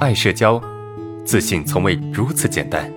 [0.00, 0.58] 爱社交，
[1.26, 2.90] 自信从未如此简单。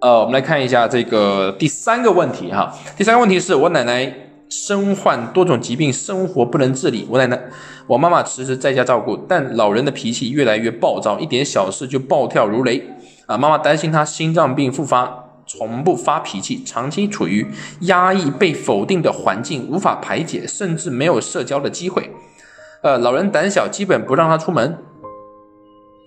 [0.00, 2.72] 呃，我们来看一下这个第三个问题哈。
[2.96, 4.14] 第三个问题是我奶奶
[4.48, 7.08] 身患多种疾病，生活不能自理。
[7.10, 7.36] 我奶奶，
[7.88, 12.86] 我妈妈迟迟在家照顾，但老人的脾气越来越暴躁，一点小事就暴跳如雷。
[13.26, 17.46] 啊，妈妈担心她心脏病复发，从不发脾气，长期处于
[17.80, 22.10] 压抑、被否定的环境，无法排解，甚至没有社交的机会。
[22.82, 24.78] 呃，老人胆小，基本不让他出门。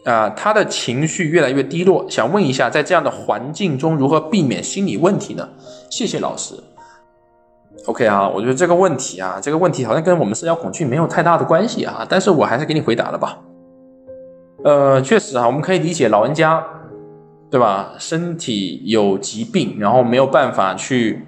[0.05, 5.49] 啊，他的情绪越来越低落，想问一下，在这样的环境中如何避免心理问题呢？
[5.89, 6.55] 谢谢老师。
[7.87, 13.37] OK 啊，我觉得这个问题啊，这个问题好像跟我们社交恐惧没有太大的关系啊，但是我还是给你回答了吧。
[14.63, 16.63] 呃，确实啊，我们可以理解老人家，
[17.49, 17.93] 对吧？
[17.99, 21.23] 身体有疾病，然后没有办法去。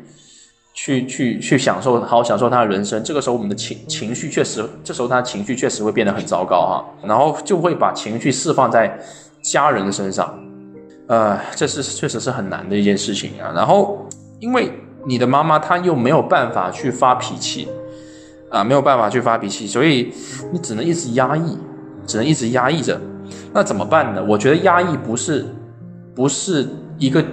[0.72, 3.04] 去去去享受，好好享受他的人生。
[3.04, 6.86] 这个时候，我们的情情绪确实，这时候他情绪确实会变得很糟糕哈。
[7.06, 8.98] 然后就会把情绪释放在
[9.42, 10.40] 家人身上，
[11.08, 13.52] 呃，这是确实是很难的一件事情啊。
[13.54, 14.08] 然后，
[14.40, 14.72] 因为
[15.06, 17.68] 你的妈妈她又没有办法去发脾气
[18.50, 20.14] 啊，没有办法去发脾气，所以
[20.54, 21.58] 你只能一直压抑，
[22.08, 22.98] 只能一直压抑着。
[23.54, 24.24] 那怎么办呢？
[24.24, 25.46] 我觉得压抑不是
[26.20, 26.68] 不是
[26.98, 27.24] 一个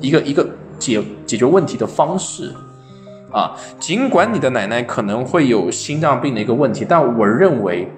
[0.00, 0.44] 一个一个
[0.76, 2.52] 解解决问题的方式。
[3.30, 7.88] 啊，尽管你的奶奶可能会有心脏病的一个问题，但我认为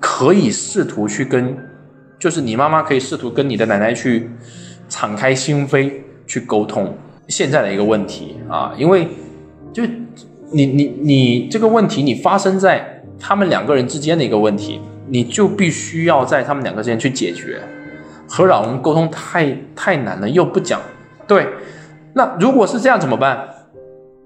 [0.00, 1.54] 可以试图去跟，
[2.18, 4.30] 就是你妈妈可以试图跟你的奶奶去
[4.88, 5.92] 敞开心扉
[6.26, 6.96] 去沟通
[7.28, 9.06] 现在的一个问题啊，因为
[9.70, 9.82] 就
[10.50, 17.60] 你你你这个问题你发生在他们两个人之间的一个问题，你就必须要在他们两个之间去解决，
[18.28, 20.80] 和老人沟通太太难了，又不讲
[21.26, 21.46] 对，
[22.14, 23.48] 那如果是这样怎么办？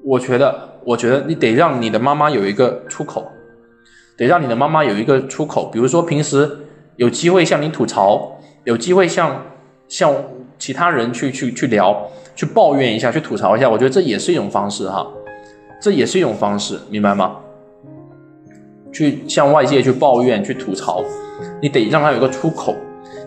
[0.02, 3.30] 我觉得，我觉得你得让你的妈妈有一个出口，
[4.16, 5.70] 得让你的妈妈有一个出口。
[5.72, 6.58] 比如说，平时
[6.96, 9.44] 有机会向你吐槽，有机会向
[9.88, 10.14] 向
[10.58, 13.68] 其他人去去去聊，去抱怨一下，去吐槽一下。
[13.68, 15.06] 我觉得这也是一种方式哈，
[15.80, 17.36] 这也是一种方式，明白吗？
[18.92, 21.04] 去向外界去抱怨、去吐槽，
[21.62, 22.74] 你得让他有一个出口，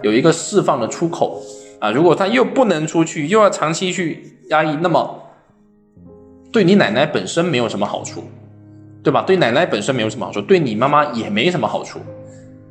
[0.03, 1.41] 有一个释放的出口
[1.79, 1.89] 啊。
[1.89, 5.19] 如果他又不能出去，又要长期去压抑，那么。
[6.51, 8.25] 对你奶奶本身没有什么好处，
[9.01, 9.23] 对吧？
[9.25, 11.97] 对奶奶本身没有什么好处，对你妈妈也没什么好处，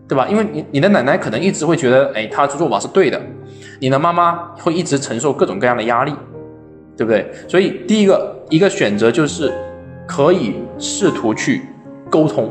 [0.06, 0.28] 对吧？
[0.28, 3.20] 因为你你的奶奶可能一直会觉得，哎，她的做法是对的，
[3.80, 6.14] 你的妈妈会一直承受各种各样的压力，
[6.96, 7.28] 对不对？
[7.48, 9.52] 所以第一个一个选择就是
[10.06, 11.62] 可以试图去
[12.08, 12.48] 沟通，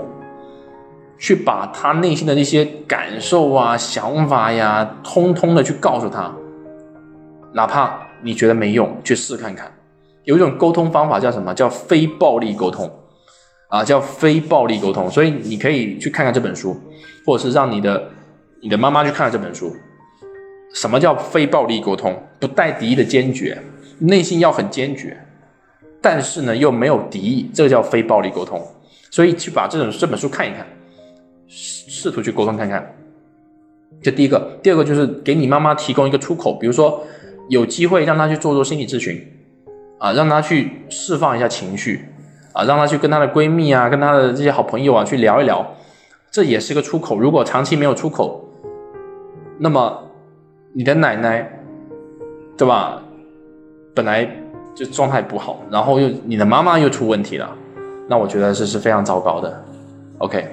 [1.22, 6.34] 去把他内心的那些感受啊、想法呀，通通的去告诉他，
[7.54, 9.72] 哪怕你觉得没用，去试看看。
[10.24, 11.54] 有一种沟通方法叫什么？
[11.54, 12.92] 叫非暴力沟通，
[13.68, 15.12] 啊，叫非暴力沟通。
[15.12, 16.76] 所以你可以去看看这本书，
[17.24, 18.10] 或者是让你的
[18.60, 19.72] 你的妈妈去看看这本书。
[20.74, 22.20] 什么叫非暴力沟通？
[22.40, 23.62] 不带敌意的坚决，
[24.00, 25.16] 内心要很坚决，
[26.02, 28.60] 但是呢又没有敌意，这个叫非暴力沟通。
[29.12, 30.66] 所以去把这种这本书看一看，
[31.52, 32.96] 试试图去沟通看看。
[34.02, 37.04] 这第一个，第二个就是给你妈妈提供一个出口，比如说
[37.50, 39.22] 有机会让她去做做心理咨询。
[40.00, 42.06] 啊，让她去释放一下情绪，
[42.54, 45.76] 啊，让她去跟她的闺蜜啊，跟她的这些好朋友啊去聊一聊，
[46.32, 47.20] 这也是个出口。
[47.20, 48.44] 如果长期没有出口，
[49.60, 50.10] 那么
[50.74, 51.48] 你的奶奶，
[52.58, 53.04] 对吧？
[53.94, 54.28] 本来
[54.74, 57.56] 就状态不好，然后又你的妈妈又出问题了，
[58.08, 59.64] 那我觉得这是非常糟糕的。
[60.18, 60.48] OK。